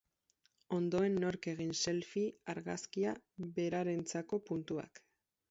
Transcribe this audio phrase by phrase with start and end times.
[0.77, 2.23] Ondoen nork egin selfie
[2.55, 3.13] argazkia,
[3.61, 5.05] berarentzako puntuak.